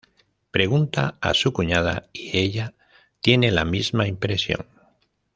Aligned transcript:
Pregunta 0.49 1.19
a 1.21 1.35
su 1.35 1.53
cuñada 1.53 2.09
y 2.11 2.35
ella 2.39 2.73
tiene 3.19 3.51
la 3.51 3.65
misma 3.65 4.07
impresión. 4.07 4.65